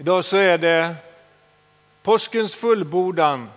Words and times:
Idag 0.00 0.24
så 0.24 0.36
är 0.36 0.58
det 0.58 0.96
påskens 2.02 2.54
fullbordan. 2.54 3.48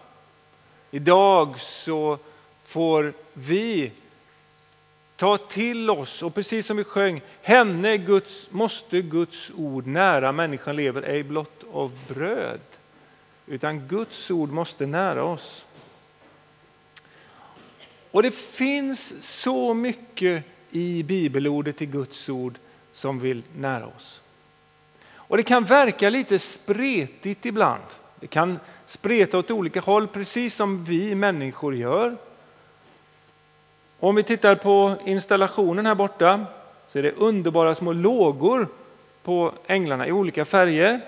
Idag 0.91 1.59
så 1.59 2.19
får 2.63 3.13
vi 3.33 3.91
ta 5.15 5.37
till 5.37 5.89
oss, 5.89 6.23
och 6.23 6.33
precis 6.33 6.65
som 6.65 6.77
vi 6.77 6.83
sjöng, 6.83 7.21
henne 7.41 7.97
Guds, 7.97 8.47
måste 8.51 9.01
Guds 9.01 9.51
ord 9.55 9.87
nära 9.87 10.31
människan 10.31 10.75
lever 10.75 11.01
ej 11.01 11.23
blott 11.23 11.63
av 11.73 11.91
bröd, 12.07 12.59
utan 13.47 13.87
Guds 13.87 14.31
ord 14.31 14.49
måste 14.49 14.85
nära 14.85 15.23
oss. 15.23 15.65
Och 18.11 18.23
det 18.23 18.35
finns 18.35 19.23
så 19.41 19.73
mycket 19.73 20.43
i 20.69 21.03
bibelordet 21.03 21.81
i 21.81 21.85
Guds 21.85 22.29
ord 22.29 22.57
som 22.91 23.19
vill 23.19 23.43
nära 23.55 23.87
oss. 23.87 24.21
Och 25.31 25.37
det 25.37 25.43
kan 25.43 25.63
verka 25.63 26.09
lite 26.09 26.39
spretigt 26.39 27.45
ibland. 27.45 27.83
Det 28.19 28.27
kan 28.27 28.59
spreta 28.85 29.37
åt 29.37 29.51
olika 29.51 29.79
håll, 29.79 30.07
precis 30.07 30.55
som 30.55 30.83
vi 30.83 31.15
människor 31.15 31.75
gör. 31.75 32.17
Om 33.99 34.15
vi 34.15 34.23
tittar 34.23 34.55
på 34.55 34.95
installationen 35.05 35.85
här 35.85 35.95
borta 35.95 36.45
så 36.87 36.99
är 36.99 37.03
det 37.03 37.11
underbara 37.11 37.75
små 37.75 37.93
lågor 37.93 38.67
på 39.23 39.53
änglarna 39.67 40.07
i 40.07 40.11
olika 40.11 40.45
färger. 40.45 41.01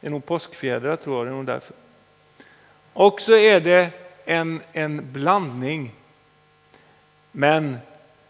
Det 0.00 0.06
är 0.06 0.10
nog 0.10 0.26
påskfjädrar 0.26 0.96
tror 0.96 1.16
jag, 1.16 1.26
det 1.26 1.30
är 1.30 1.34
nog 1.34 1.46
därför. 1.46 1.76
Och 2.92 3.20
så 3.20 3.36
är 3.36 3.60
det 3.60 3.90
en, 4.24 4.60
en 4.72 5.12
blandning. 5.12 5.94
Men 7.32 7.78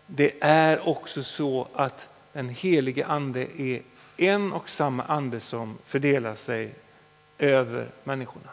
det 0.07 0.33
är 0.41 0.89
också 0.89 1.23
så 1.23 1.69
att 1.75 2.09
den 2.33 2.49
helige 2.49 3.07
ande 3.07 3.47
är 3.61 3.83
en 4.23 4.53
och 4.53 4.69
samma 4.69 5.03
ande 5.03 5.41
som 5.41 5.79
fördelar 5.85 6.35
sig 6.35 6.75
över 7.39 7.89
människorna. 8.05 8.49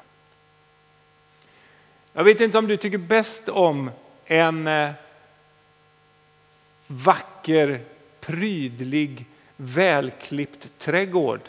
Jag 2.14 2.24
vet 2.24 2.42
inte 2.42 2.58
om 2.58 2.68
du 2.68 2.78
tycker 2.78 2.98
bäst 2.98 3.50
om 3.50 3.92
en 4.26 4.68
eh, 4.68 4.92
vacker, 6.88 7.82
prydlig, 8.20 9.26
välklippt 9.56 10.80
trädgård 10.80 11.42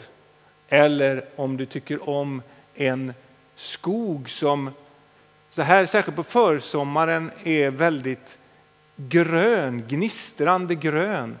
eller 0.67 1.25
om 1.35 1.57
du 1.57 1.65
tycker 1.65 2.09
om 2.09 2.41
en 2.75 3.13
skog 3.55 4.29
som 4.29 4.71
så 5.49 5.61
här 5.61 5.85
särskilt 5.85 6.15
på 6.15 6.23
försommaren 6.23 7.31
är 7.43 7.69
väldigt 7.69 8.37
grön, 8.95 9.83
gnistrande 9.87 10.75
grön 10.75 11.37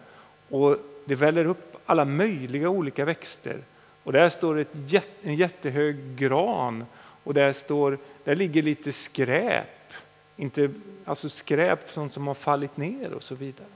och 0.49 0.77
det 1.05 1.15
väller 1.15 1.45
upp 1.45 1.70
alla 1.85 2.05
möjliga 2.05 2.69
olika 2.69 3.05
växter. 3.05 3.57
Och 4.03 4.11
där 4.11 4.29
står 4.29 4.59
ett, 4.59 4.75
en 5.21 5.35
jättehög 5.35 6.15
gran 6.15 6.85
och 7.23 7.33
där, 7.33 7.51
står, 7.51 7.97
där 8.23 8.35
ligger 8.35 8.61
lite 8.61 8.91
skräp. 8.91 9.93
Inte, 10.37 10.69
alltså 11.05 11.29
skräp 11.29 11.89
sånt 11.89 12.13
som 12.13 12.27
har 12.27 12.33
fallit 12.33 12.77
ner 12.77 13.13
och 13.13 13.23
så 13.23 13.35
vidare. 13.35 13.67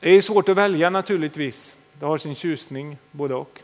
Det 0.00 0.10
är 0.10 0.20
svårt 0.20 0.48
att 0.48 0.56
välja 0.56 0.90
naturligtvis. 0.90 1.76
Det 1.92 2.06
har 2.06 2.18
sin 2.18 2.34
tjusning 2.34 2.98
både 3.10 3.34
och. 3.34 3.60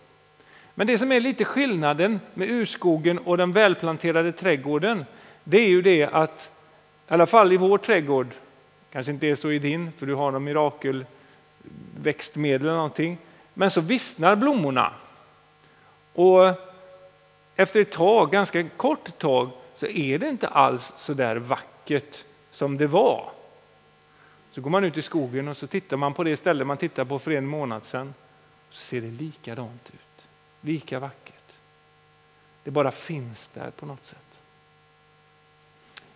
Men 0.74 0.86
det 0.86 0.98
som 0.98 1.12
är 1.12 1.20
lite 1.20 1.44
skillnaden 1.44 2.20
med 2.34 2.50
urskogen 2.50 3.18
och 3.18 3.36
den 3.36 3.52
välplanterade 3.52 4.32
trädgården, 4.32 5.04
det 5.44 5.58
är 5.58 5.68
ju 5.68 5.82
det 5.82 6.04
att, 6.04 6.50
i 7.08 7.12
alla 7.14 7.26
fall 7.26 7.52
i 7.52 7.56
vår 7.56 7.78
trädgård, 7.78 8.28
kanske 8.92 9.12
inte 9.12 9.26
är 9.26 9.34
så 9.34 9.50
i 9.50 9.58
din, 9.58 9.92
för 9.96 10.06
du 10.06 10.14
har 10.14 10.30
någon 10.30 10.44
mirakel 10.44 11.04
växtmedel 11.96 12.66
eller 12.66 12.77
någonting, 12.77 13.18
men 13.55 13.70
så 13.70 13.80
vissnar 13.80 14.36
blommorna. 14.36 14.92
Och 16.12 16.54
efter 17.56 17.80
ett 17.80 17.92
tag, 17.92 18.30
ganska 18.30 18.69
kort 18.69 19.19
tag, 19.19 19.50
så 19.74 19.86
är 19.86 20.19
det 20.19 20.28
inte 20.28 20.48
alls 20.48 20.92
så 20.97 21.14
där 21.14 21.37
vackert 21.37 22.25
som 22.50 22.76
det 22.76 22.87
var. 22.87 23.31
Så 24.50 24.60
går 24.60 24.70
man 24.70 24.84
ut 24.84 24.98
i 24.98 25.03
skogen 25.03 25.48
och 25.48 25.56
så 25.56 25.66
tittar 25.66 25.97
man 25.97 26.14
på 26.14 26.25
det 26.25 26.37
ställe 26.37 26.64
man 26.64 26.76
tittade 26.76 27.09
på 27.09 27.19
för 27.19 27.31
en 27.31 27.47
månad 27.47 27.84
sedan. 27.84 28.14
Så 28.70 28.81
ser 28.81 29.00
det 29.00 29.10
likadant 29.10 29.91
ut, 29.94 30.28
lika 30.60 30.98
vackert. 30.98 31.53
Det 32.64 32.70
bara 32.70 32.91
finns 32.91 33.48
där 33.48 33.70
på 33.70 33.87
något 33.87 34.06
sätt. 34.06 34.19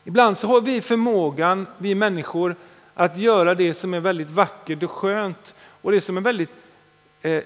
Ibland 0.04 0.38
så 0.38 0.46
har 0.46 0.60
vi 0.60 0.80
förmågan, 0.80 1.66
vi 1.78 1.94
människor, 1.94 2.56
att 2.98 3.16
göra 3.16 3.54
det 3.54 3.74
som 3.74 3.94
är 3.94 4.00
väldigt 4.00 4.30
vackert 4.30 4.82
och 4.82 4.90
skönt 4.90 5.54
och 5.58 5.92
det 5.92 6.00
som 6.00 6.16
är 6.16 6.20
väldigt 6.20 6.50
eh, 7.22 7.42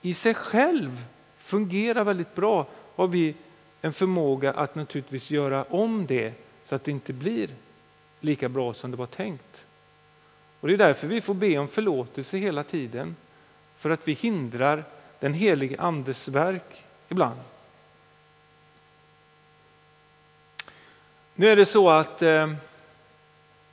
i 0.00 0.14
sig 0.14 0.34
själv 0.34 1.04
fungerar 1.38 2.04
väldigt 2.04 2.34
bra 2.34 2.66
har 2.96 3.08
vi 3.08 3.34
en 3.80 3.92
förmåga 3.92 4.52
att 4.52 4.74
naturligtvis 4.74 5.30
göra 5.30 5.64
om 5.64 6.06
det 6.06 6.32
så 6.64 6.74
att 6.74 6.84
det 6.84 6.90
inte 6.90 7.12
blir 7.12 7.50
lika 8.20 8.48
bra 8.48 8.74
som 8.74 8.90
det 8.90 8.96
var 8.96 9.06
tänkt. 9.06 9.66
Och 10.60 10.68
Det 10.68 10.74
är 10.74 10.78
därför 10.78 11.06
vi 11.06 11.20
får 11.20 11.34
be 11.34 11.58
om 11.58 11.68
förlåtelse 11.68 12.38
hela 12.38 12.64
tiden. 12.64 13.16
För 13.76 13.90
att 13.90 14.08
vi 14.08 14.12
hindrar 14.12 14.84
den 15.20 15.34
helige 15.34 15.80
Andes 15.80 16.28
verk 16.28 16.84
ibland. 17.08 17.40
Nu 21.34 21.46
är 21.46 21.56
det 21.56 21.66
så 21.66 21.90
att 21.90 22.22
eh, 22.22 22.52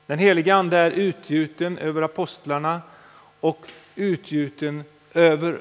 den 0.09 0.19
helige 0.19 0.55
Ande 0.55 0.77
är 0.77 0.91
utgjuten 0.91 1.77
över 1.77 2.01
apostlarna 2.01 2.81
och 3.39 3.69
utgjuten 3.95 4.83
över 5.13 5.59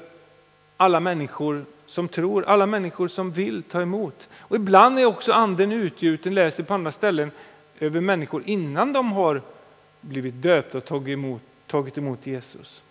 alla 0.77 0.99
människor 0.99 1.65
som 1.85 2.07
tror, 2.07 2.45
alla 2.45 2.65
människor 2.65 3.07
som 3.07 3.31
vill 3.31 3.63
ta 3.63 3.81
emot. 3.81 4.29
Och 4.37 4.55
ibland 4.55 4.99
är 4.99 5.05
också 5.05 5.31
anden 5.31 5.71
utgjuten, 5.71 6.35
läser 6.35 6.63
på 6.63 6.73
andra 6.73 6.91
ställen, 6.91 7.31
över 7.79 8.01
människor 8.01 8.43
innan 8.45 8.93
de 8.93 9.11
har 9.11 9.41
blivit 10.01 10.41
döpta 10.41 10.77
och 10.77 10.85
tagit 10.85 11.13
emot, 11.13 11.41
tagit 11.67 11.97
emot 11.97 12.27
Jesus. 12.27 12.83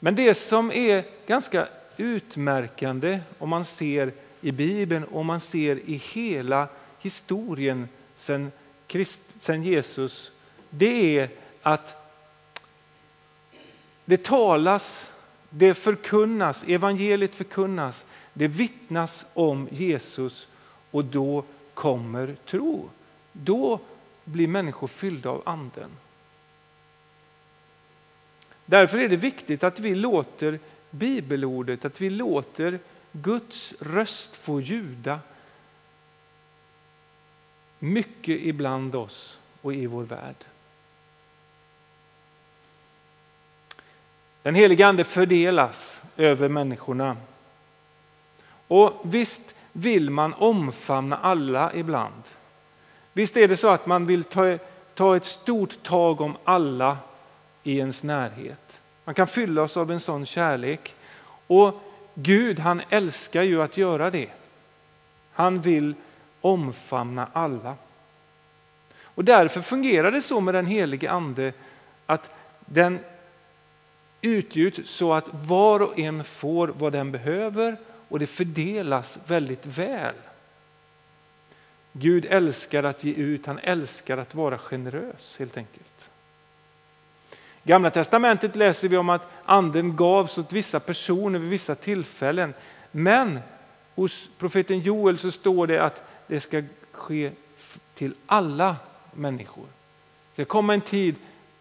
Men 0.00 0.14
det 0.14 0.34
som 0.34 0.72
är 0.72 1.04
ganska 1.26 1.68
utmärkande 1.96 3.20
om 3.38 3.48
man 3.48 3.64
ser 3.64 4.12
i 4.40 4.52
Bibeln 4.52 5.04
och 5.04 5.24
man 5.24 5.40
ser 5.40 5.76
i 5.90 5.94
hela 6.14 6.68
historien 6.98 7.88
sedan 8.14 8.52
kristen 8.86 9.40
sen 9.40 9.62
Jesus, 9.62 10.32
det 10.70 11.18
är 11.18 11.30
att 11.62 12.12
det 14.04 14.24
talas, 14.24 15.12
det 15.50 15.74
förkunnas, 15.74 16.64
evangeliet 16.68 17.34
förkunnas, 17.34 18.06
det 18.32 18.48
vittnas 18.48 19.26
om 19.34 19.68
Jesus 19.70 20.48
och 20.90 21.04
då 21.04 21.44
kommer 21.74 22.36
tro. 22.46 22.90
Då 23.32 23.80
blir 24.24 24.48
människor 24.48 24.88
fyllda 24.88 25.30
av 25.30 25.42
anden. 25.46 25.90
Därför 28.66 28.98
är 28.98 29.08
det 29.08 29.16
viktigt 29.16 29.64
att 29.64 29.80
vi 29.80 29.94
låter 29.94 30.58
bibelordet, 30.90 31.84
att 31.84 32.00
vi 32.00 32.10
låter 32.10 32.78
Guds 33.12 33.74
röst 33.80 34.36
få 34.36 34.60
ljuda 34.60 35.20
mycket 37.78 38.40
ibland 38.40 38.94
oss 38.94 39.38
och 39.62 39.74
i 39.74 39.86
vår 39.86 40.02
värld. 40.02 40.36
Den 44.42 44.54
helige 44.54 44.86
Ande 44.86 45.04
fördelas 45.04 46.02
över 46.16 46.48
människorna. 46.48 47.16
Och 48.68 48.92
visst 49.02 49.54
vill 49.72 50.10
man 50.10 50.34
omfamna 50.34 51.16
alla 51.16 51.74
ibland. 51.74 52.22
Visst 53.12 53.36
är 53.36 53.48
det 53.48 53.56
så 53.56 53.68
att 53.68 53.86
man 53.86 54.04
vill 54.04 54.24
ta, 54.24 54.58
ta 54.94 55.16
ett 55.16 55.24
stort 55.24 55.82
tag 55.82 56.20
om 56.20 56.36
alla 56.44 56.98
i 57.62 57.78
ens 57.78 58.02
närhet. 58.02 58.80
Man 59.04 59.14
kan 59.14 59.26
fylla 59.26 59.62
oss 59.62 59.76
av 59.76 59.90
en 59.90 60.00
sån 60.00 60.26
kärlek. 60.26 60.94
Och 61.46 61.82
Gud 62.14 62.58
han 62.58 62.82
älskar 62.90 63.42
ju 63.42 63.62
att 63.62 63.76
göra 63.76 64.10
det. 64.10 64.28
Han 65.32 65.60
vill 65.60 65.94
omfamna 66.46 67.28
alla. 67.32 67.76
Och 69.02 69.24
därför 69.24 69.60
fungerar 69.60 70.10
det 70.10 70.22
så 70.22 70.40
med 70.40 70.54
den 70.54 70.66
helige 70.66 71.10
ande 71.10 71.52
att 72.06 72.30
den 72.60 72.98
utgjuts 74.20 74.90
så 74.90 75.12
att 75.12 75.28
var 75.32 75.80
och 75.80 75.98
en 75.98 76.24
får 76.24 76.68
vad 76.68 76.92
den 76.92 77.12
behöver 77.12 77.76
och 78.08 78.18
det 78.18 78.26
fördelas 78.26 79.18
väldigt 79.26 79.66
väl. 79.66 80.14
Gud 81.92 82.26
älskar 82.30 82.82
att 82.82 83.04
ge 83.04 83.12
ut, 83.12 83.46
han 83.46 83.58
älskar 83.58 84.18
att 84.18 84.34
vara 84.34 84.58
generös 84.58 85.36
helt 85.38 85.56
enkelt. 85.56 86.10
I 87.62 87.68
Gamla 87.68 87.90
testamentet 87.90 88.56
läser 88.56 88.88
vi 88.88 88.96
om 88.96 89.08
att 89.08 89.28
anden 89.44 89.96
gavs 89.96 90.38
åt 90.38 90.52
vissa 90.52 90.80
personer 90.80 91.38
vid 91.38 91.50
vissa 91.50 91.74
tillfällen. 91.74 92.54
Men 92.90 93.40
hos 93.94 94.30
profeten 94.38 94.80
Joel 94.80 95.18
så 95.18 95.30
står 95.30 95.66
det 95.66 95.84
att 95.84 96.02
det 96.26 96.40
ska 96.40 96.62
ske 96.92 97.32
till 97.94 98.14
alla 98.26 98.76
människor. 99.12 99.66
Det 100.30 100.34
ska 100.34 100.44
komma 100.44 100.74
en 100.74 100.80
tid 100.80 101.14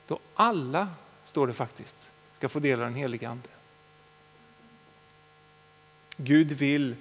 då 0.08 0.20
alla, 0.36 0.90
står 1.26 1.48
det 1.48 1.54
faktiskt, 1.54 2.10
ska 2.34 2.50
få 2.50 2.60
del 2.60 2.80
av 2.80 2.86
den 2.86 2.96
helige 2.96 3.30
Ande. 3.30 3.50
Gud 6.18 6.52
vill 6.52 6.96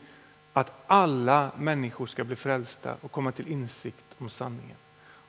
att 0.52 0.72
alla 0.86 1.50
människor 1.56 2.06
ska 2.06 2.24
bli 2.24 2.36
frälsta 2.36 2.96
och 3.00 3.12
komma 3.12 3.32
till 3.32 3.48
insikt 3.48 4.16
om 4.18 4.30
sanningen. 4.30 4.76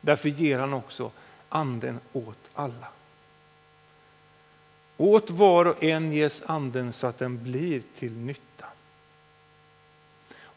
Därför 0.02 0.30
ger 0.30 0.60
han 0.60 0.74
också 0.74 1.12
anden 1.50 2.00
åt 2.14 2.50
alla. 2.54 2.88
Åt 4.98 5.30
var 5.30 5.66
och 5.66 5.84
en 5.84 6.12
ges 6.12 6.42
anden 6.46 6.94
så 6.94 7.08
att 7.08 7.18
den 7.18 7.44
blir 7.44 7.82
till 7.96 8.14
nytta. 8.14 8.55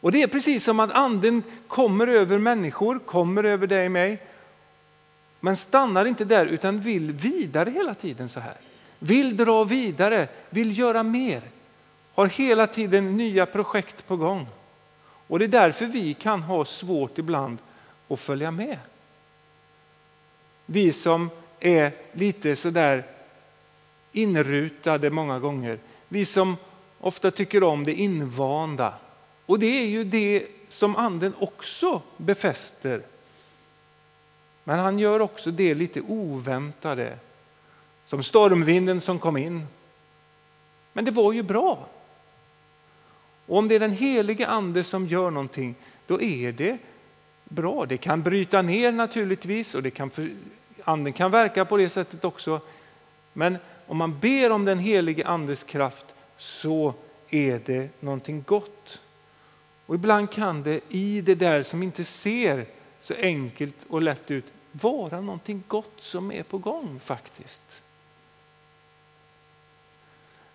Och 0.01 0.11
Det 0.11 0.21
är 0.21 0.27
precis 0.27 0.63
som 0.63 0.79
att 0.79 0.91
anden 0.91 1.43
kommer 1.67 2.07
över 2.07 2.37
människor, 2.37 2.99
kommer 2.99 3.43
över 3.43 3.67
dig 3.67 3.85
och 3.85 3.91
mig. 3.91 4.23
Men 5.39 5.55
stannar 5.55 6.05
inte 6.05 6.25
där 6.25 6.45
utan 6.45 6.79
vill 6.79 7.11
vidare 7.11 7.69
hela 7.69 7.93
tiden 7.93 8.29
så 8.29 8.39
här. 8.39 8.57
Vill 8.99 9.37
dra 9.37 9.63
vidare, 9.63 10.27
vill 10.49 10.77
göra 10.77 11.03
mer. 11.03 11.41
Har 12.13 12.27
hela 12.27 12.67
tiden 12.67 13.17
nya 13.17 13.45
projekt 13.45 14.07
på 14.07 14.17
gång. 14.17 14.47
Och 15.27 15.39
det 15.39 15.45
är 15.45 15.49
därför 15.49 15.85
vi 15.85 16.13
kan 16.13 16.41
ha 16.41 16.65
svårt 16.65 17.17
ibland 17.17 17.57
att 18.07 18.19
följa 18.19 18.51
med. 18.51 18.77
Vi 20.65 20.91
som 20.91 21.29
är 21.59 21.91
lite 22.11 22.55
sådär 22.55 23.03
inrutade 24.11 25.09
många 25.09 25.39
gånger. 25.39 25.79
Vi 26.07 26.25
som 26.25 26.57
ofta 26.99 27.31
tycker 27.31 27.63
om 27.63 27.83
det 27.83 27.93
invanda. 27.93 28.93
Och 29.49 29.59
det 29.59 29.81
är 29.81 29.85
ju 29.85 30.03
det 30.03 30.45
som 30.67 30.95
anden 30.95 31.33
också 31.39 32.01
befäster. 32.17 33.01
Men 34.63 34.79
han 34.79 34.99
gör 34.99 35.19
också 35.19 35.51
det 35.51 35.73
lite 35.73 36.01
oväntade. 36.01 37.17
Som 38.05 38.23
stormvinden 38.23 39.01
som 39.01 39.19
kom 39.19 39.37
in. 39.37 39.67
Men 40.93 41.05
det 41.05 41.11
var 41.11 41.33
ju 41.33 41.43
bra. 41.43 41.87
Och 43.45 43.57
om 43.57 43.67
det 43.67 43.75
är 43.75 43.79
den 43.79 43.91
helige 43.91 44.47
ande 44.47 44.83
som 44.83 45.07
gör 45.07 45.31
någonting, 45.31 45.75
då 46.07 46.21
är 46.21 46.51
det 46.51 46.77
bra. 47.43 47.85
Det 47.85 47.97
kan 47.97 48.23
bryta 48.23 48.61
ner 48.61 48.91
naturligtvis 48.91 49.75
och 49.75 49.83
det 49.83 49.91
kan, 49.91 50.11
anden 50.83 51.13
kan 51.13 51.31
verka 51.31 51.65
på 51.65 51.77
det 51.77 51.89
sättet 51.89 52.25
också. 52.25 52.61
Men 53.33 53.57
om 53.87 53.97
man 53.97 54.19
ber 54.19 54.51
om 54.51 54.65
den 54.65 54.79
helige 54.79 55.27
andes 55.27 55.63
kraft 55.63 56.05
så 56.37 56.93
är 57.29 57.61
det 57.65 57.89
någonting 57.99 58.43
gott. 58.47 59.01
Och 59.89 59.95
ibland 59.95 60.31
kan 60.31 60.63
det 60.63 60.81
i 60.89 61.21
det 61.21 61.35
där 61.35 61.63
som 61.63 61.83
inte 61.83 62.03
ser 62.03 62.65
så 62.99 63.13
enkelt 63.13 63.85
och 63.89 64.01
lätt 64.01 64.31
ut 64.31 64.45
vara 64.71 65.21
någonting 65.21 65.63
gott 65.67 65.93
som 65.97 66.31
är 66.31 66.43
på 66.43 66.57
gång 66.57 66.99
faktiskt. 66.99 67.83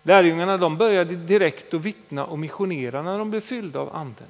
Lärjungarna 0.03 0.57
de 0.57 0.77
började 0.77 1.15
direkt 1.15 1.73
att 1.73 1.81
vittna 1.81 2.25
och 2.25 2.39
missionera 2.39 3.01
när 3.01 3.17
de 3.17 3.29
blev 3.29 3.41
fyllda 3.41 3.79
av 3.79 3.95
anden. 3.95 4.27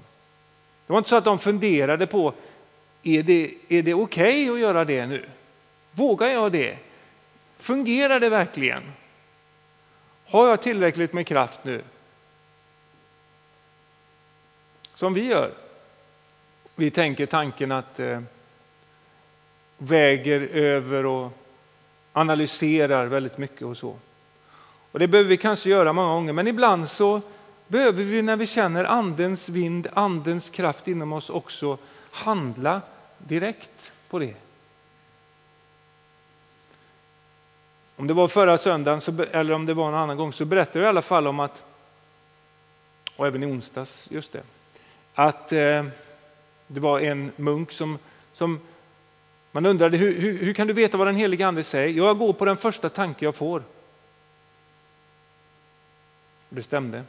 Det 0.88 0.94
var 0.94 0.98
inte 0.98 1.10
så 1.10 1.16
att 1.16 1.26
de 1.26 1.40
funderade 1.40 2.08
på, 2.08 2.34
är 3.04 3.24
det, 3.24 3.54
är 3.68 3.84
det 3.84 3.94
okej 3.94 4.50
okay 4.50 4.54
att 4.54 4.60
göra 4.60 4.86
det 4.86 5.06
nu? 5.06 5.26
Vågar 5.92 6.28
jag 6.28 6.52
det? 6.52 6.78
Fungerar 7.58 8.20
det 8.20 8.30
verkligen? 8.30 8.84
Har 10.26 10.48
jag 10.48 10.62
tillräckligt 10.62 11.14
med 11.14 11.28
kraft 11.28 11.60
nu? 11.64 11.84
Som 14.96 15.14
vi 15.14 15.26
gör. 15.26 15.54
Vi 16.76 16.92
tänker 16.92 17.26
tanken 17.26 17.72
att 17.72 18.00
eh, 18.00 18.22
väger 19.78 20.40
över 20.42 21.06
och 21.06 21.32
analyserar 22.14 23.06
väldigt 23.06 23.38
mycket 23.38 23.62
och 23.62 23.78
så. 23.78 23.96
Och 24.92 25.00
det 25.00 25.08
behöver 25.08 25.30
vi 25.30 25.38
kanske 25.38 25.70
göra 25.70 25.94
många 25.94 26.14
gånger, 26.14 26.34
men 26.34 26.48
ibland 26.48 26.90
så 26.90 27.22
behöver 27.68 28.04
vi 28.04 28.22
när 28.22 28.36
vi 28.36 28.48
känner 28.48 28.84
andens 28.84 29.50
vind, 29.50 29.88
andens 29.94 30.50
kraft 30.50 30.88
inom 30.88 31.14
oss 31.14 31.30
också 31.30 31.78
handla 32.12 32.82
direkt 33.18 33.94
på 34.10 34.20
det. 34.20 34.36
Om 37.96 38.08
det 38.08 38.14
var 38.14 38.28
förra 38.28 38.58
söndagen 38.58 39.02
så, 39.02 39.26
eller 39.32 39.54
om 39.54 39.66
det 39.66 39.74
var 39.74 39.88
en 39.88 39.96
annan 39.96 40.18
gång 40.18 40.34
så 40.34 40.46
berättade 40.46 40.80
jag 40.80 40.86
i 40.86 40.90
alla 40.90 41.02
fall 41.02 41.28
om 41.28 41.40
att, 41.40 41.64
och 43.16 43.28
även 43.28 43.44
i 43.44 43.46
onsdags, 43.46 44.12
just 44.12 44.32
det, 44.32 44.44
att 45.16 45.52
eh, 45.52 45.86
det 46.68 46.80
var 46.80 47.00
en 47.00 47.32
munk 47.36 47.72
som, 47.72 47.98
som 48.34 48.60
man 49.52 49.66
undrade 49.66 49.98
hur, 49.98 50.22
hur, 50.22 50.38
hur 50.38 50.54
kan 50.54 50.68
du 50.68 50.74
veta 50.74 50.98
vad 50.98 51.08
den 51.08 51.16
helige 51.16 51.48
ande 51.48 51.64
säger? 51.64 51.90
Jag 51.90 52.18
går 52.18 52.34
på 52.34 52.46
den 52.46 52.58
första 52.58 52.90
tanke 52.90 53.26
jag 53.26 53.36
får. 53.36 53.64
Och 56.50 56.56
Det 56.56 56.64
stämde. 56.64 57.04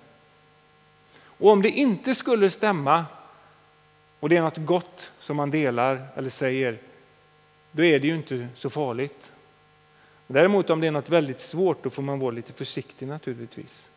Och 1.39 1.51
om 1.51 1.63
det 1.63 1.71
inte 1.71 2.15
skulle 2.15 2.51
stämma 2.51 3.05
och 4.21 4.29
det 4.29 4.37
är 4.37 4.43
något 4.43 4.57
gott 4.57 5.13
som 5.19 5.37
man 5.37 5.51
delar 5.51 6.07
eller 6.15 6.31
säger, 6.31 6.79
då 7.73 7.85
är 7.85 8.01
det 8.01 8.07
ju 8.07 8.15
inte 8.15 8.49
så 8.55 8.71
farligt. 8.71 9.33
Däremot 10.27 10.71
om 10.71 10.81
det 10.81 10.87
är 10.87 10.91
något 10.91 11.11
väldigt 11.11 11.41
svårt, 11.41 11.83
då 11.83 11.91
får 11.91 12.03
man 12.03 12.19
vara 12.19 12.31
lite 12.31 12.53
försiktig 12.53 13.09
naturligtvis. 13.09 13.91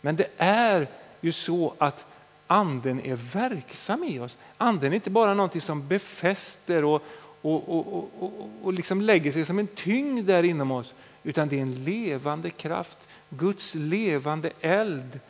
Men 0.00 0.16
det 0.16 0.28
är 0.36 0.88
ju 1.20 1.32
så 1.32 1.74
att 1.78 2.06
anden 2.50 3.00
är 3.00 3.16
verksam 3.16 4.04
i 4.04 4.18
oss. 4.18 4.38
Anden 4.56 4.92
är 4.92 4.96
inte 4.96 5.10
bara 5.10 5.34
någonting 5.34 5.60
som 5.60 5.88
befäster 5.88 6.84
och, 6.84 7.02
och, 7.42 7.68
och, 7.68 8.10
och, 8.18 8.50
och 8.62 8.72
liksom 8.72 9.02
lägger 9.02 9.32
sig 9.32 9.44
som 9.44 9.58
en 9.58 9.66
tyngd 9.66 10.26
där 10.26 10.42
inom 10.42 10.70
oss, 10.70 10.94
utan 11.22 11.48
det 11.48 11.58
är 11.58 11.62
en 11.62 11.84
levande 11.84 12.50
kraft, 12.50 13.08
Guds 13.28 13.74
levande 13.74 14.52
eld 14.60 15.20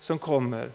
som 0.00 0.18
kommer. 0.18 0.70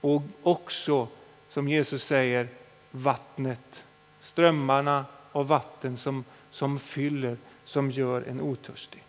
Och 0.00 0.22
också, 0.42 1.08
som 1.48 1.68
Jesus 1.68 2.04
säger, 2.04 2.48
vattnet, 2.90 3.84
strömmarna 4.20 5.04
av 5.32 5.48
vatten 5.48 5.96
som, 5.96 6.24
som 6.50 6.78
fyller, 6.78 7.36
som 7.64 7.90
gör 7.90 8.22
en 8.22 8.40
otörstig. 8.40 9.02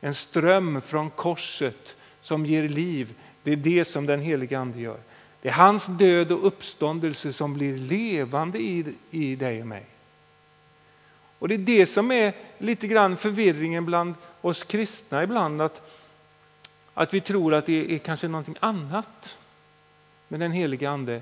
En 0.00 0.14
ström 0.14 0.80
från 0.80 1.10
korset 1.10 1.96
som 2.24 2.46
ger 2.46 2.68
liv, 2.68 3.14
det 3.42 3.52
är 3.52 3.56
det 3.56 3.84
som 3.84 4.06
den 4.06 4.20
helige 4.20 4.58
Ande 4.58 4.80
gör. 4.80 4.98
Det 5.42 5.48
är 5.48 5.52
hans 5.52 5.86
död 5.86 6.32
och 6.32 6.46
uppståndelse 6.46 7.32
som 7.32 7.54
blir 7.54 7.78
levande 7.78 8.58
i, 8.58 8.94
i 9.10 9.36
dig 9.36 9.60
och 9.60 9.66
mig. 9.66 9.86
Och 11.38 11.48
Det 11.48 11.54
är 11.54 11.58
det 11.58 11.86
som 11.86 12.10
är 12.10 12.32
lite 12.58 12.86
grann 12.86 13.16
förvirringen 13.16 13.84
bland 13.84 14.14
oss 14.40 14.64
kristna 14.64 15.22
ibland. 15.22 15.62
Att, 15.62 15.90
att 16.94 17.14
vi 17.14 17.20
tror 17.20 17.54
att 17.54 17.66
det 17.66 17.94
är 17.94 17.98
kanske 17.98 18.28
någonting 18.28 18.56
annat 18.60 19.38
med 20.28 20.40
den 20.40 20.52
helige 20.52 20.90
Ande 20.90 21.20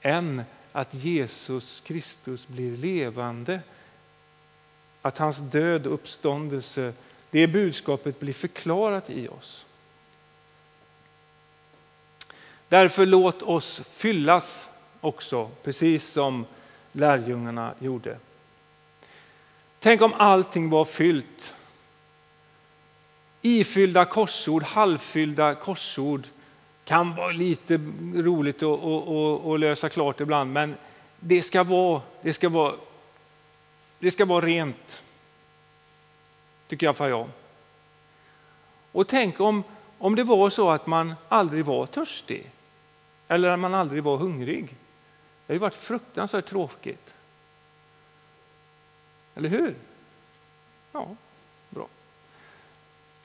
än 0.00 0.42
att 0.72 0.94
Jesus 0.94 1.82
Kristus 1.86 2.48
blir 2.48 2.76
levande. 2.76 3.60
Att 5.02 5.18
hans 5.18 5.38
död 5.38 5.86
och 5.86 5.94
uppståndelse, 5.94 6.92
det 7.30 7.46
budskapet 7.46 8.20
blir 8.20 8.32
förklarat 8.32 9.10
i 9.10 9.28
oss. 9.28 9.66
Därför 12.70 13.06
låt 13.06 13.42
oss 13.42 13.80
fyllas 13.90 14.70
också, 15.00 15.50
precis 15.62 16.10
som 16.10 16.46
lärjungarna 16.92 17.74
gjorde. 17.78 18.18
Tänk 19.78 20.02
om 20.02 20.12
allting 20.12 20.70
var 20.70 20.84
fyllt. 20.84 21.54
Ifyllda 23.42 24.04
korsord, 24.04 24.62
halvfyllda 24.62 25.54
korsord 25.54 26.26
kan 26.84 27.14
vara 27.14 27.32
lite 27.32 27.74
roligt 28.14 28.62
att, 28.62 28.84
att, 28.84 29.46
att 29.46 29.60
lösa 29.60 29.88
klart 29.88 30.20
ibland, 30.20 30.52
men 30.52 30.74
det 31.20 31.42
ska 31.42 31.64
vara, 31.64 32.02
det 32.22 32.32
ska 32.32 32.48
vara, 32.48 32.74
det 33.98 34.10
ska 34.10 34.24
vara 34.24 34.46
rent. 34.46 35.02
Tycker 36.68 36.86
jag 36.86 36.96
för 36.96 37.08
jag. 37.08 37.28
Och 38.92 39.08
tänk 39.08 39.40
om, 39.40 39.62
om 39.98 40.16
det 40.16 40.24
var 40.24 40.50
så 40.50 40.70
att 40.70 40.86
man 40.86 41.14
aldrig 41.28 41.64
var 41.64 41.86
törstig 41.86 42.50
eller 43.30 43.48
att 43.48 43.58
man 43.58 43.74
aldrig 43.74 44.02
var 44.02 44.16
hungrig. 44.16 44.66
Det 44.66 45.52
har 45.52 45.54
ju 45.54 45.58
varit 45.58 45.74
fruktansvärt 45.74 46.46
tråkigt. 46.46 47.14
Eller 49.34 49.48
hur? 49.48 49.74
Ja, 50.92 51.16
bra. 51.68 51.88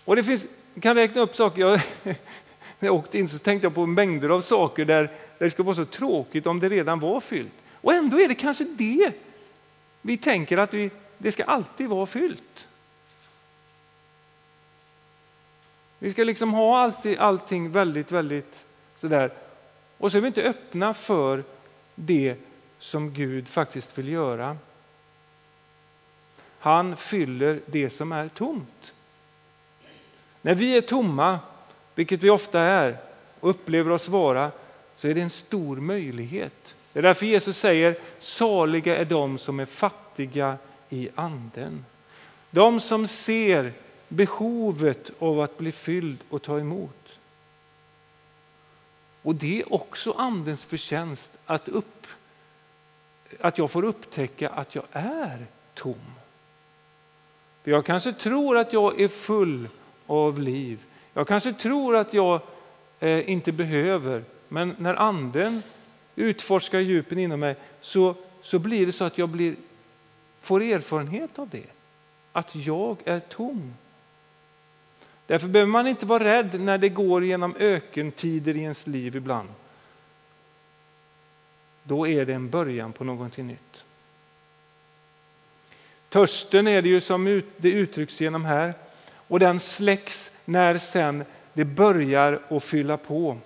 Och 0.05 0.15
det 0.15 0.24
finns, 0.24 0.45
jag 0.74 0.83
kan 0.83 0.95
räkna 0.95 1.21
upp 1.21 1.35
saker. 1.35 1.62
Jag, 1.62 1.81
när 2.03 2.15
jag 2.79 2.95
åkte 2.95 3.19
in 3.19 3.29
så 3.29 3.38
tänkte 3.38 3.65
jag 3.65 3.75
på 3.75 3.85
mängder 3.85 4.29
av 4.29 4.41
saker 4.41 4.85
där, 4.85 5.03
där 5.03 5.12
det 5.38 5.51
skulle 5.51 5.65
vara 5.65 5.75
så 5.75 5.85
tråkigt 5.85 6.47
om 6.47 6.59
det 6.59 6.69
redan 6.69 7.00
var 7.00 7.19
fyllt. 7.19 7.63
Och 7.71 7.93
ändå 7.93 8.19
är 8.19 8.27
det 8.27 8.35
kanske 8.35 8.63
det 8.63 9.12
vi 10.01 10.17
tänker 10.17 10.57
att 10.57 10.74
vi, 10.74 10.91
det 11.17 11.31
ska 11.31 11.43
alltid 11.43 11.89
vara 11.89 12.05
fyllt. 12.05 12.67
Vi 16.00 16.12
ska 16.12 16.24
liksom 16.24 16.53
ha 16.53 16.77
alltid, 16.79 17.17
allting 17.19 17.71
väldigt, 17.71 18.12
väldigt 18.12 18.65
sådär. 18.95 19.45
Och 19.98 20.12
så 20.12 20.18
är 20.18 20.22
vi 20.22 20.28
inte 20.28 20.44
öppna 20.44 20.94
för 20.94 21.44
det 21.96 22.36
som 22.80 23.14
Gud 23.14 23.48
faktiskt 23.48 23.98
vill 23.98 24.10
göra. 24.10 24.58
Han 26.60 26.96
fyller 26.96 27.60
det 27.66 27.90
som 27.90 28.12
är 28.12 28.30
tomt. 28.30 28.94
När 30.42 30.56
vi 30.56 30.78
är 30.78 30.82
tomma 30.82 31.40
vilket 31.96 32.24
vi 32.24 32.30
ofta 32.30 32.60
är 32.60 32.98
och 33.40 33.50
upplever 33.50 33.92
oss 33.92 34.10
vara, 34.10 34.52
så 34.96 35.08
är 35.08 35.14
det 35.14 35.22
en 35.22 35.30
stor 35.30 35.78
möjlighet. 35.78 36.75
Det 36.94 37.00
är 37.00 37.04
därför 37.04 37.25
Jesus 37.25 37.58
säger 37.58 38.00
saliga 38.20 38.98
är 38.98 39.06
de 39.06 39.38
som 39.38 39.60
är 39.60 39.66
fattiga 39.66 40.58
i 40.90 41.10
anden. 41.16 41.86
De 42.52 42.80
som 42.80 43.08
ser 43.08 43.74
behovet 44.08 45.12
av 45.20 45.40
att 45.40 45.58
bli 45.58 45.72
fylld 45.72 46.18
och 46.30 46.42
ta 46.42 46.60
emot. 46.60 47.20
Och 49.25 49.36
det 49.36 49.60
är 49.62 49.74
också 49.74 50.12
andens 50.12 50.65
förtjänst 50.65 51.32
att, 51.46 51.70
upp, 51.70 52.08
att 53.41 53.58
jag 53.58 53.72
får 53.72 53.84
upptäcka 53.84 54.50
att 54.50 54.75
jag 54.75 54.84
är 54.91 55.46
tom. 55.74 56.01
För 57.63 57.72
jag 57.72 57.86
kanske 57.86 58.13
tror 58.13 58.58
att 58.58 58.74
jag 58.74 59.01
är 59.01 59.08
full 59.08 59.67
av 60.08 60.39
liv. 60.39 60.84
Jag 61.13 61.27
kanske 61.27 61.53
tror 61.53 61.96
att 61.96 62.13
jag 62.13 62.41
eh, 63.00 63.29
inte 63.29 63.51
behöver, 63.51 64.24
men 64.48 64.75
när 64.77 64.94
anden 64.94 65.63
utforskar 66.15 66.79
djupen 66.79 67.20
inom 67.20 67.39
mig 67.39 67.55
så, 67.82 68.15
så 68.41 68.60
blir 68.60 68.86
det 68.86 68.94
så 68.94 69.05
att 69.05 69.17
jag 69.17 69.29
blir, 69.29 69.55
får 70.39 70.62
erfarenhet 70.62 71.39
av 71.39 71.50
det. 71.50 71.70
Att 72.32 72.55
jag 72.55 72.98
är 73.05 73.20
tom. 73.20 73.74
Därför 75.27 75.48
behöver 75.48 75.72
man 75.72 75.88
inte 75.88 76.05
vara 76.05 76.24
rädd 76.24 76.62
när 76.62 76.77
det 76.77 76.89
går 76.89 77.24
genom 77.25 77.55
ökentider 77.60 78.58
i 78.58 78.62
ens 78.62 78.88
liv 78.88 79.15
ibland. 79.15 79.50
Då 81.84 82.08
är 82.08 82.25
det 82.25 82.34
en 82.34 82.50
början 82.50 82.94
på 82.94 83.03
någonting 83.03 83.48
nytt. 83.48 83.84
Törsten 86.10 86.67
är 86.67 86.82
det 86.82 86.89
ju 86.89 87.01
som 87.01 87.41
det 87.58 87.70
uttrycks 87.70 88.22
genom 88.22 88.46
här 88.46 88.74
och 89.27 89.39
den 89.39 89.60
släcks 89.60 90.32
när 90.46 90.77
sen 90.77 91.25
det 91.53 91.65
börjar 91.65 92.39
att 92.50 92.63
fylla 92.63 92.98
på 92.98 93.38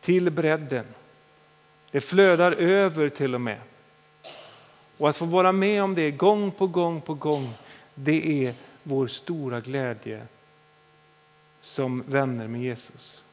till 0.00 0.30
bredden. 0.30 0.84
Det 1.90 2.00
flödar 2.00 2.52
över 2.52 3.08
till 3.08 3.34
och 3.34 3.40
med. 3.40 3.60
Och 4.98 5.08
att 5.08 5.16
få 5.16 5.24
vara 5.24 5.52
med 5.52 5.82
om 5.82 5.94
det 5.94 6.10
gång 6.10 6.50
på 6.50 6.66
gång 6.66 7.00
på 7.00 7.14
gång, 7.14 7.50
det 7.94 8.46
är 8.46 8.54
vår 8.82 9.06
stora 9.06 9.60
glädje 9.60 10.26
som 11.60 12.02
vänner 12.06 12.48
med 12.48 12.62
Jesus. 12.62 13.24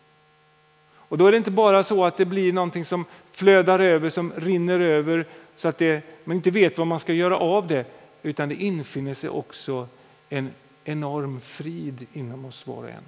Och 1.07 1.17
då 1.17 1.27
är 1.27 1.31
det 1.31 1.37
inte 1.37 1.51
bara 1.51 1.83
så 1.83 2.05
att 2.05 2.17
det 2.17 2.25
blir 2.25 2.53
någonting 2.53 2.85
som 2.85 3.05
flödar 3.31 3.79
över, 3.79 4.09
som 4.09 4.33
rinner 4.35 4.79
över 4.79 5.25
så 5.55 5.67
att 5.67 5.77
det, 5.77 6.03
man 6.23 6.35
inte 6.35 6.51
vet 6.51 6.77
vad 6.77 6.87
man 6.87 6.99
ska 6.99 7.13
göra 7.13 7.37
av 7.37 7.67
det, 7.67 7.85
utan 8.23 8.49
det 8.49 8.55
infinner 8.55 9.13
sig 9.13 9.29
också 9.29 9.87
en 10.29 10.51
enorm 10.83 11.41
frid 11.41 12.05
inom 12.13 12.45
oss 12.45 12.67
var 12.67 12.83
och 12.83 12.89
en. 12.89 13.03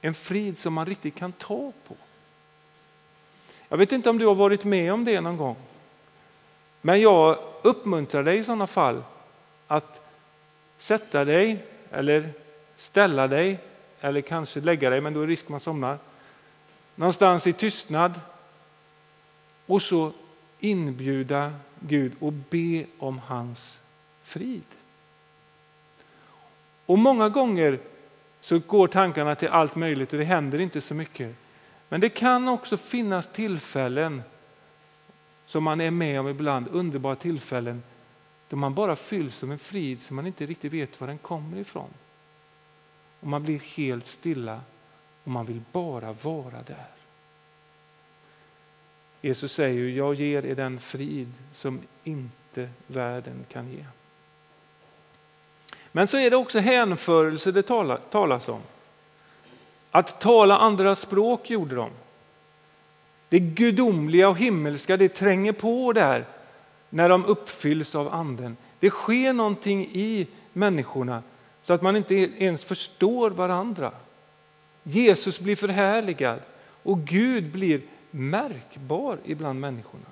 En 0.00 0.14
frid 0.14 0.58
som 0.58 0.74
man 0.74 0.86
riktigt 0.86 1.14
kan 1.14 1.32
ta 1.32 1.72
på. 1.88 1.94
Jag 3.68 3.76
vet 3.76 3.92
inte 3.92 4.10
om 4.10 4.18
du 4.18 4.26
har 4.26 4.34
varit 4.34 4.64
med 4.64 4.92
om 4.92 5.04
det 5.04 5.20
någon 5.20 5.36
gång. 5.36 5.56
Men 6.80 7.00
jag 7.00 7.38
uppmuntrar 7.62 8.22
dig 8.22 8.38
i 8.38 8.44
sådana 8.44 8.66
fall 8.66 9.02
att 9.66 9.99
sätta 10.80 11.24
dig 11.24 11.64
eller 11.90 12.32
ställa 12.74 13.28
dig 13.28 13.58
eller 14.00 14.20
kanske 14.20 14.60
lägga 14.60 14.90
dig, 14.90 15.00
men 15.00 15.14
då 15.14 15.22
är 15.22 15.26
det 15.26 15.32
risk 15.32 15.48
man 15.48 15.60
somnar. 15.60 15.98
Någonstans 16.94 17.46
i 17.46 17.52
tystnad 17.52 18.20
och 19.66 19.82
så 19.82 20.12
inbjuda 20.58 21.52
Gud 21.80 22.12
och 22.20 22.32
be 22.32 22.86
om 22.98 23.18
hans 23.18 23.80
frid. 24.22 24.64
Och 26.86 26.98
många 26.98 27.28
gånger 27.28 27.78
så 28.40 28.58
går 28.58 28.88
tankarna 28.88 29.34
till 29.34 29.48
allt 29.48 29.76
möjligt 29.76 30.12
och 30.12 30.18
det 30.18 30.24
händer 30.24 30.58
inte 30.58 30.80
så 30.80 30.94
mycket. 30.94 31.36
Men 31.88 32.00
det 32.00 32.08
kan 32.08 32.48
också 32.48 32.76
finnas 32.76 33.32
tillfällen 33.32 34.22
som 35.46 35.64
man 35.64 35.80
är 35.80 35.90
med 35.90 36.20
om 36.20 36.28
ibland, 36.28 36.68
underbara 36.68 37.16
tillfällen 37.16 37.82
då 38.50 38.56
man 38.56 38.74
bara 38.74 38.96
fylls 38.96 39.42
av 39.42 39.52
en 39.52 39.58
frid 39.58 40.02
som 40.02 40.16
man 40.16 40.26
inte 40.26 40.46
riktigt 40.46 40.72
vet 40.72 41.00
var 41.00 41.08
den 41.08 41.18
kommer 41.18 41.56
ifrån. 41.56 41.90
Och 43.20 43.26
man 43.26 43.42
blir 43.42 43.58
helt 43.76 44.06
stilla 44.06 44.60
och 45.24 45.30
man 45.30 45.46
vill 45.46 45.62
bara 45.72 46.12
vara 46.12 46.62
där. 46.66 46.86
Jesus 49.20 49.52
säger 49.52 49.88
jag 49.88 50.14
ger 50.14 50.46
er 50.46 50.54
den 50.54 50.80
frid 50.80 51.32
som 51.52 51.80
inte 52.04 52.68
världen 52.86 53.44
kan 53.48 53.70
ge. 53.70 53.84
Men 55.92 56.08
så 56.08 56.18
är 56.18 56.30
det 56.30 56.36
också 56.36 56.58
hänförelse 56.58 57.52
det 57.52 57.62
talas 58.10 58.48
om. 58.48 58.60
Att 59.90 60.20
tala 60.20 60.58
andra 60.58 60.94
språk 60.94 61.50
gjorde 61.50 61.74
de. 61.74 61.90
Det 63.28 63.40
gudomliga 63.40 64.28
och 64.28 64.38
himmelska 64.38 64.96
det 64.96 65.08
tränger 65.08 65.52
på 65.52 65.92
där 65.92 66.26
när 66.90 67.08
de 67.08 67.24
uppfylls 67.24 67.94
av 67.94 68.14
anden. 68.14 68.56
Det 68.78 68.90
sker 68.90 69.32
någonting 69.32 69.88
i 69.92 70.26
människorna 70.52 71.22
så 71.62 71.72
att 71.72 71.82
man 71.82 71.96
inte 71.96 72.14
ens 72.14 72.64
förstår 72.64 73.30
varandra. 73.30 73.92
Jesus 74.82 75.40
blir 75.40 75.56
förhärligad 75.56 76.40
och 76.82 77.00
Gud 77.00 77.52
blir 77.52 77.80
märkbar 78.10 79.18
ibland 79.24 79.60
människorna. 79.60 80.04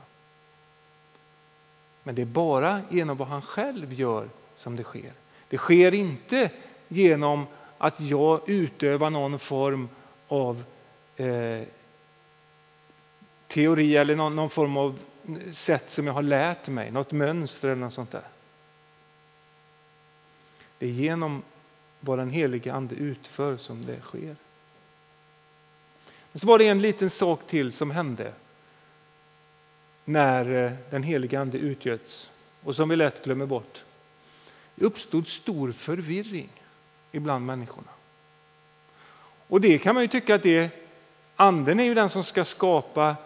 Men 2.03 2.15
det 2.15 2.23
är 2.23 2.27
bara 2.27 2.83
genom 2.91 3.17
vad 3.17 3.29
han 3.29 3.43
själv 3.43 3.93
gör 3.93 4.29
som 4.57 4.77
det 4.77 4.83
sker. 4.83 5.13
Det 5.49 5.59
sker 5.59 5.95
inte 5.95 6.51
genom 6.89 7.47
att 7.79 8.01
jag 8.01 8.49
utövar 8.49 9.11
någon 9.11 9.39
form 9.39 9.89
av 10.29 10.63
eh, 11.17 11.63
teori 13.47 13.97
eller 13.97 14.17
någon, 14.17 14.37
någon, 14.37 14.51
form 14.51 14.77
av 14.77 14.99
sätt 15.53 15.91
som 15.91 16.07
jag 16.07 16.15
har 16.15 16.23
lärt 16.23 16.69
mig, 16.69 16.91
något 16.91 17.13
mönster 17.13 17.69
eller 17.69 17.81
något 17.81 17.95
sånt 17.95 18.11
där. 18.11 18.29
Det 20.79 20.87
är 20.87 20.91
genom 20.91 21.43
vad 22.01 22.19
den 22.19 22.31
helige 22.31 22.73
Ande 22.73 22.95
utför 22.95 23.57
som 23.57 23.87
det 23.87 24.01
sker. 24.01 24.37
Men 26.33 26.41
så 26.41 26.47
var 26.47 26.59
det 26.59 26.69
en 26.69 26.83
liten 26.83 27.11
sak 27.11 27.47
till 27.47 27.73
som 27.73 27.91
hände 27.91 28.33
när 30.05 30.65
eh, 30.65 30.73
den 30.91 31.03
helige 31.03 31.41
Ande 31.41 31.59
utgöts 31.59 32.31
och 32.63 32.77
som 32.77 32.89
vi 32.89 32.97
lätt 32.97 33.25
glömmer 33.25 33.47
bort. 33.47 33.85
Det 34.75 34.85
uppstod 34.85 35.29
stor 35.29 35.73
förvirring 35.73 36.51
ibland 37.13 37.47
människorna. 37.47 37.91
Och 39.49 39.61
det 39.61 39.79
kan 39.79 39.95
man 39.95 40.05
ju 40.05 40.09
tycka 40.09 40.35
att 40.35 40.43
det, 40.43 40.71
anden 41.37 41.81
är 41.81 41.85
ju 41.85 41.95
den 41.95 42.09
som 42.09 42.25
ska 42.25 42.45
skapa 42.45 43.17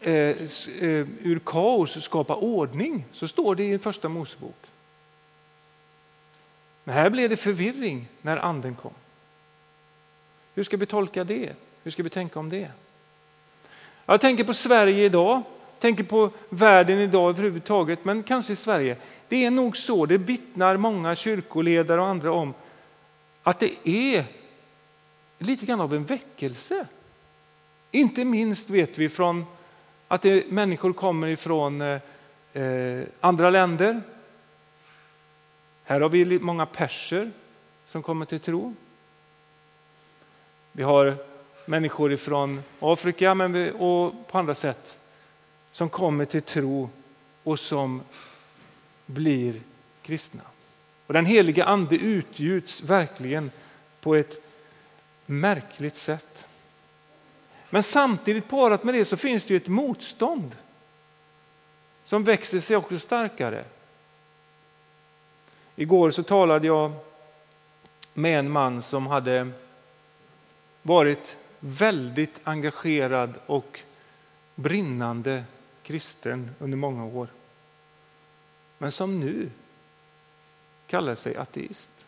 Eh, 0.00 0.12
eh, 0.12 1.06
ur 1.22 1.38
kaos 1.44 2.04
skapa 2.04 2.34
ordning. 2.34 3.04
Så 3.12 3.28
står 3.28 3.54
det 3.54 3.64
i 3.64 3.78
första 3.78 4.08
Mosebok. 4.08 4.66
Men 6.84 6.94
här 6.94 7.10
blev 7.10 7.30
det 7.30 7.36
förvirring 7.36 8.08
när 8.22 8.36
anden 8.36 8.74
kom. 8.74 8.94
Hur 10.54 10.62
ska 10.62 10.76
vi 10.76 10.86
tolka 10.86 11.24
det? 11.24 11.52
Hur 11.82 11.90
ska 11.90 12.02
vi 12.02 12.10
tänka 12.10 12.38
om 12.38 12.48
det? 12.48 12.70
Jag 14.06 14.20
tänker 14.20 14.44
på 14.44 14.54
Sverige 14.54 15.04
idag, 15.04 15.42
tänker 15.78 16.04
på 16.04 16.30
världen 16.48 16.98
idag 16.98 17.28
överhuvudtaget, 17.28 18.04
men 18.04 18.22
kanske 18.22 18.52
i 18.52 18.56
Sverige. 18.56 18.96
Det 19.28 19.44
är 19.44 19.50
nog 19.50 19.76
så, 19.76 20.06
det 20.06 20.18
vittnar 20.18 20.76
många 20.76 21.14
kyrkoledare 21.14 22.00
och 22.00 22.06
andra 22.06 22.32
om, 22.32 22.54
att 23.42 23.60
det 23.60 23.88
är 23.88 24.24
lite 25.38 25.66
grann 25.66 25.80
av 25.80 25.94
en 25.94 26.04
väckelse. 26.04 26.86
Inte 27.90 28.24
minst 28.24 28.70
vet 28.70 28.98
vi 28.98 29.08
från 29.08 29.44
att 30.08 30.22
det, 30.22 30.50
människor 30.50 30.92
kommer 30.92 31.26
ifrån 31.26 31.80
eh, 31.80 32.00
eh, 32.52 33.04
andra 33.20 33.50
länder. 33.50 34.02
Här 35.84 36.00
har 36.00 36.08
vi 36.08 36.38
många 36.38 36.66
perser 36.66 37.30
som 37.84 38.02
kommer 38.02 38.26
till 38.26 38.40
tro. 38.40 38.74
Vi 40.72 40.82
har 40.82 41.16
människor 41.66 42.16
från 42.16 42.62
Afrika 42.80 43.34
men 43.34 43.52
vi, 43.52 43.72
och 43.78 44.28
på 44.28 44.38
andra 44.38 44.54
sätt 44.54 45.00
som 45.70 45.88
kommer 45.88 46.24
till 46.24 46.42
tro 46.42 46.90
och 47.42 47.58
som 47.58 48.02
blir 49.06 49.60
kristna. 50.02 50.42
Och 51.06 51.12
den 51.12 51.26
heliga 51.26 51.64
ande 51.64 51.96
utgjuts 51.96 52.82
verkligen 52.82 53.50
på 54.00 54.14
ett 54.14 54.40
märkligt 55.26 55.96
sätt. 55.96 56.45
Men 57.70 57.82
samtidigt 57.82 58.48
parat 58.48 58.84
med 58.84 58.94
det 58.94 59.04
så 59.04 59.16
finns 59.16 59.44
det 59.44 59.54
ju 59.54 59.56
ett 59.56 59.68
motstånd 59.68 60.56
som 62.04 62.24
växer 62.24 62.60
sig 62.60 62.76
också 62.76 62.98
starkare. 62.98 63.64
Igår 65.76 66.10
så 66.10 66.22
talade 66.22 66.66
jag 66.66 66.92
med 68.14 68.38
en 68.38 68.50
man 68.50 68.82
som 68.82 69.06
hade 69.06 69.50
varit 70.82 71.38
väldigt 71.60 72.40
engagerad 72.44 73.34
och 73.46 73.80
brinnande 74.54 75.44
kristen 75.82 76.50
under 76.58 76.78
många 76.78 77.04
år. 77.04 77.28
Men 78.78 78.92
som 78.92 79.20
nu 79.20 79.50
kallar 80.86 81.14
sig 81.14 81.36
ateist. 81.36 82.05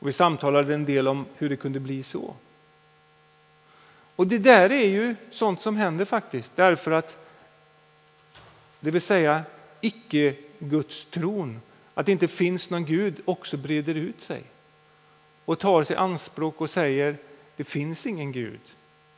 Och 0.00 0.08
vi 0.08 0.12
samtalade 0.12 0.74
en 0.74 0.84
del 0.84 1.08
om 1.08 1.26
hur 1.36 1.48
det 1.48 1.56
kunde 1.56 1.80
bli 1.80 2.02
så. 2.02 2.34
Och 4.16 4.26
det 4.26 4.38
där 4.38 4.72
är 4.72 4.88
ju 4.88 5.16
sånt 5.30 5.60
som 5.60 5.76
händer 5.76 6.04
faktiskt, 6.04 6.56
därför 6.56 6.90
att 6.90 7.26
det 8.80 8.90
vill 8.90 9.00
säga 9.02 9.42
icke-gudstron, 9.80 11.60
att 11.94 12.06
det 12.06 12.12
inte 12.12 12.28
finns 12.28 12.70
någon 12.70 12.84
Gud, 12.84 13.20
också 13.24 13.56
breder 13.56 13.94
ut 13.94 14.20
sig 14.20 14.42
och 15.44 15.58
tar 15.58 15.84
sig 15.84 15.96
anspråk 15.96 16.60
och 16.60 16.70
säger 16.70 17.16
det 17.56 17.64
finns 17.64 18.06
ingen 18.06 18.32
Gud. 18.32 18.60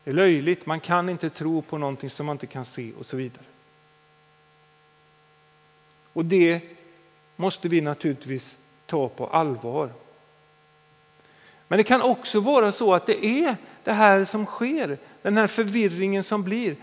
Det 0.05 0.11
är 0.11 0.15
löjligt, 0.15 0.67
man 0.67 0.81
kan 0.81 1.09
inte 1.09 1.31
tro 1.31 1.62
på 1.62 1.79
någonting 1.79 2.11
som 2.11 2.27
man 2.27 2.35
inte 2.35 2.47
kan 2.47 2.65
se 2.65 2.93
och 2.99 3.07
så 3.07 3.17
vidare. 3.17 3.45
Och 6.12 6.25
det 6.25 6.61
måste 7.37 7.69
vi 7.69 7.81
naturligtvis 7.81 8.59
ta 8.87 9.09
på 9.09 9.27
allvar. 9.27 9.91
Men 11.73 11.76
det 11.76 11.85
kan 11.85 12.02
också 12.02 12.41
vara 12.41 12.73
så 12.73 12.95
att 12.95 13.07
det 13.07 13.25
är 13.26 13.57
det 13.85 13.93
här 13.93 14.25
som 14.25 14.47
sker, 14.47 14.99
den 15.23 15.37
här 15.37 15.47
förvirringen 15.47 16.25
som 16.25 16.43
blir. 16.43 16.76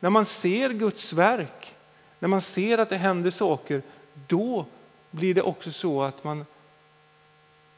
När 0.00 0.10
man 0.10 0.24
ser 0.24 0.70
Guds 0.70 1.12
verk, 1.12 1.76
när 2.18 2.28
man 2.28 2.40
ser 2.40 2.78
att 2.78 2.88
det 2.88 2.96
händer 2.96 3.30
saker, 3.30 3.82
då 4.28 4.66
blir 5.10 5.34
det 5.34 5.42
också 5.42 5.72
så 5.72 6.02
att 6.02 6.24
man 6.24 6.46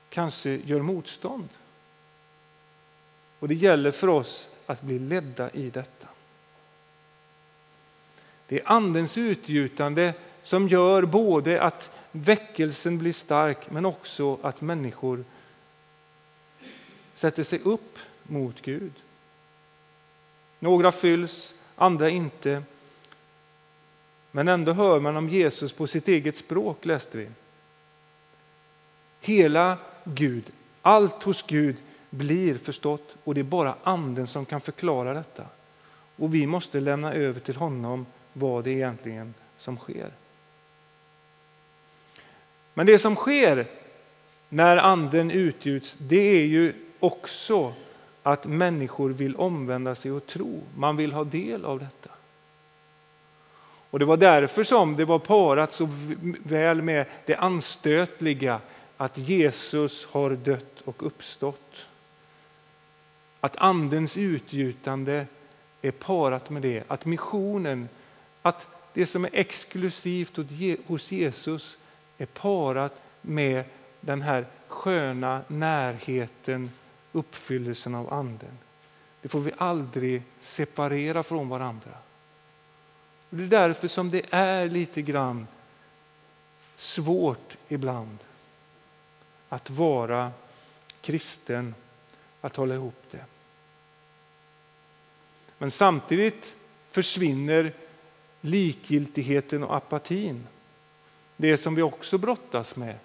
kanske 0.09 0.51
gör 0.51 0.83
motstånd. 0.83 1.49
Och 3.39 3.49
det 3.49 3.55
gäller 3.55 3.91
för 3.91 4.09
oss 4.09 4.49
att 4.67 4.83
bli 4.83 4.99
ledda 4.99 5.51
i 5.51 5.71
detta. 5.71 6.09
Det 8.47 8.61
är 8.61 8.71
andens 8.71 9.19
utgjutande 9.19 10.15
som 10.43 10.69
gör 10.69 11.03
både 11.03 11.63
att 11.63 11.91
väckelsen 12.13 12.99
blir 12.99 13.13
stark 13.13 13.71
men 13.71 13.87
också 13.87 14.39
att 14.43 14.61
människor 14.61 15.25
sätter 17.17 17.43
sig 17.43 17.61
upp 17.65 17.99
mot 18.23 18.63
Gud. 18.63 18.93
Några 20.59 20.93
fylls, 20.93 21.55
andra 21.77 22.11
inte. 22.11 22.63
Men 24.31 24.49
ändå 24.49 24.73
hör 24.73 25.01
man 25.01 25.17
om 25.17 25.29
Jesus 25.29 25.73
på 25.73 25.87
sitt 25.87 26.09
eget 26.09 26.37
språk, 26.37 26.85
läste 26.85 27.19
vi. 27.19 27.29
Hela 29.21 29.79
Gud, 30.05 30.53
allt 30.83 31.23
hos 31.23 31.43
Gud 31.43 31.77
blir 32.11 32.59
förstått 32.59 33.17
och 33.25 33.35
det 33.35 33.41
är 33.41 33.45
bara 33.45 33.77
anden 33.83 34.27
som 34.27 34.45
kan 34.45 34.61
förklara 34.61 35.15
detta. 35.15 35.47
Och 36.17 36.35
vi 36.35 36.47
måste 36.47 36.81
lämna 36.81 37.13
över 37.13 37.41
till 37.41 37.57
honom 37.57 38.07
vad 38.33 38.65
det 38.65 38.71
är 38.71 38.75
egentligen 38.75 39.35
som 39.57 39.77
sker. 39.77 40.11
Men 42.75 42.87
det 42.87 42.99
som 42.99 43.17
sker 43.17 43.67
när 44.49 44.77
anden 44.77 45.31
utgjuts, 45.31 45.97
det 46.01 46.41
är 46.41 46.47
ju 46.47 46.86
också 47.01 47.73
att 48.23 48.47
människor 48.47 49.11
vill 49.11 49.37
omvända 49.37 49.95
sig 49.95 50.13
och 50.13 50.27
tro. 50.27 50.63
Man 50.77 50.97
vill 50.97 51.13
ha 51.13 51.25
del 51.25 51.65
av 51.65 51.79
detta. 51.79 52.11
Och 53.91 53.99
Det 53.99 54.05
var 54.05 54.17
därför 54.17 54.65
som 54.65 54.97
det 54.97 55.05
var 55.05 55.19
parat 55.19 55.73
så 55.73 55.89
väl 56.45 56.83
med 56.83 57.07
det 57.27 57.37
anstötliga 57.37 58.61
att 58.97 59.19
Jesus 59.19 60.07
har 60.07 60.31
dött 60.31 60.81
och 60.85 61.07
uppstått. 61.07 61.87
Att 63.41 63.57
andens 63.57 64.17
utgjutande 64.17 65.27
är 65.83 65.91
parat 65.91 66.51
med 66.51 66.63
det, 66.63 66.83
att 66.89 67.05
missionen, 67.05 67.89
att 68.43 68.69
det 68.93 69.07
som 69.07 69.25
är 69.25 69.31
exklusivt 69.33 70.39
hos 70.87 71.13
Jesus 71.13 71.79
är 72.19 72.27
parat 72.27 73.03
med 73.21 73.65
den 74.01 74.23
här 74.23 74.47
sköna 74.69 75.41
närheten, 75.49 76.71
uppfyllelsen 77.17 77.95
av 77.95 78.15
anden. 78.15 78.59
Det 79.23 79.29
får 79.29 79.41
vi 79.41 79.53
aldrig 79.59 80.23
separera 80.41 81.23
från 81.23 81.49
varandra. 81.49 81.91
Och 83.31 83.37
det 83.37 83.45
är 83.45 83.49
därför 83.49 83.89
som 83.89 84.11
det 84.11 84.27
är 84.31 84.69
lite 84.69 85.03
grann 85.03 85.47
svårt 86.75 87.57
ibland 87.69 88.19
att 89.49 89.71
vara 89.71 90.33
kristen, 91.01 91.75
att 92.41 92.57
hålla 92.57 92.75
ihop 92.75 93.03
det. 93.11 93.25
Men 95.59 95.71
samtidigt 95.71 96.57
försvinner 96.91 97.73
likgiltigheten 98.41 99.63
och 99.63 99.77
apatin. 99.77 100.47
Det 101.37 101.57
som 101.57 101.75
vi 101.75 101.83
också 101.83 102.19
brottas 102.19 102.77
med, 102.77 102.99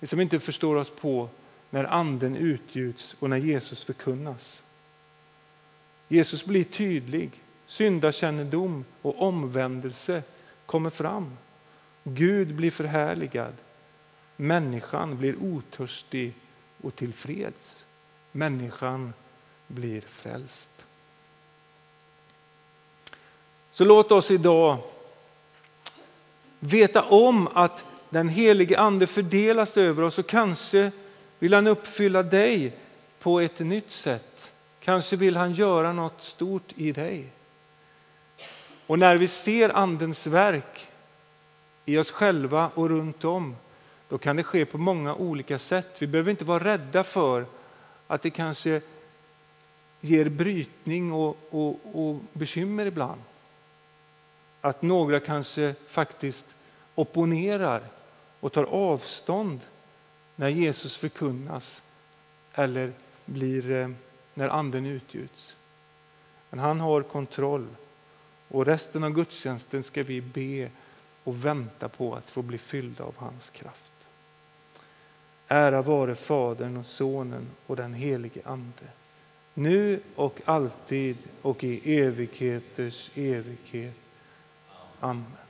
det 0.00 0.06
som 0.06 0.18
vi 0.18 0.22
inte 0.22 0.40
förstår 0.40 0.76
oss 0.76 0.90
på 0.90 1.28
när 1.70 1.84
anden 1.84 2.36
utgjuts 2.36 3.16
och 3.18 3.30
när 3.30 3.36
Jesus 3.36 3.84
förkunnas. 3.84 4.62
Jesus 6.08 6.44
blir 6.44 6.64
tydlig, 6.64 7.30
syndakännedom 7.66 8.84
och 9.02 9.22
omvändelse 9.22 10.22
kommer 10.66 10.90
fram. 10.90 11.36
Gud 12.04 12.54
blir 12.54 12.70
förhärligad, 12.70 13.54
människan 14.36 15.18
blir 15.18 15.36
otörstig 15.42 16.34
och 16.82 16.96
tillfreds. 16.96 17.86
Människan 18.32 19.12
blir 19.66 20.00
frälst. 20.00 20.68
Så 23.70 23.84
låt 23.84 24.12
oss 24.12 24.30
idag 24.30 24.78
veta 26.60 27.02
om 27.02 27.48
att 27.54 27.84
den 28.10 28.28
helige 28.28 28.78
ande 28.78 29.06
fördelas 29.06 29.76
över 29.76 30.02
oss 30.02 30.18
och 30.18 30.26
kanske 30.26 30.92
vill 31.40 31.54
han 31.54 31.66
uppfylla 31.66 32.22
dig 32.22 32.72
på 33.18 33.40
ett 33.40 33.60
nytt 33.60 33.90
sätt. 33.90 34.52
Kanske 34.80 35.16
vill 35.16 35.36
han 35.36 35.52
göra 35.52 35.92
något 35.92 36.22
stort 36.22 36.72
i 36.76 36.92
dig. 36.92 37.26
Och 38.86 38.98
när 38.98 39.16
vi 39.16 39.28
ser 39.28 39.68
andens 39.68 40.26
verk 40.26 40.88
i 41.84 41.98
oss 41.98 42.10
själva 42.10 42.70
och 42.74 42.88
runt 42.88 43.24
om, 43.24 43.56
då 44.08 44.18
kan 44.18 44.36
det 44.36 44.42
ske 44.42 44.64
på 44.64 44.78
många 44.78 45.14
olika 45.14 45.58
sätt. 45.58 45.96
Vi 45.98 46.06
behöver 46.06 46.30
inte 46.30 46.44
vara 46.44 46.64
rädda 46.64 47.02
för 47.02 47.46
att 48.06 48.22
det 48.22 48.30
kanske 48.30 48.80
ger 50.00 50.28
brytning 50.28 51.12
och, 51.12 51.36
och, 51.50 51.80
och 51.92 52.16
bekymmer 52.32 52.86
ibland. 52.86 53.20
Att 54.60 54.82
några 54.82 55.20
kanske 55.20 55.74
faktiskt 55.86 56.54
opponerar 56.94 57.82
och 58.40 58.52
tar 58.52 58.64
avstånd 58.64 59.60
när 60.40 60.48
Jesus 60.48 60.96
förkunnas 60.96 61.82
eller 62.54 62.92
blir, 63.24 63.70
eh, 63.70 63.90
när 64.34 64.48
anden 64.48 64.86
utgjuts. 64.86 65.56
Men 66.50 66.58
han 66.58 66.80
har 66.80 67.02
kontroll 67.02 67.66
och 68.48 68.66
resten 68.66 69.04
av 69.04 69.10
gudstjänsten 69.10 69.82
ska 69.82 70.02
vi 70.02 70.20
be 70.20 70.70
och 71.24 71.44
vänta 71.44 71.88
på 71.88 72.14
att 72.14 72.30
få 72.30 72.42
bli 72.42 72.58
fyllda 72.58 73.04
av 73.04 73.14
hans 73.16 73.50
kraft. 73.50 73.92
Ära 75.48 75.82
vare 75.82 76.14
Fadern 76.14 76.76
och 76.76 76.86
Sonen 76.86 77.50
och 77.66 77.76
den 77.76 77.94
helige 77.94 78.40
Ande. 78.44 78.86
Nu 79.54 80.00
och 80.14 80.40
alltid 80.44 81.16
och 81.42 81.64
i 81.64 81.98
evigheters 82.00 83.10
evighet. 83.14 83.94
Amen. 85.00 85.49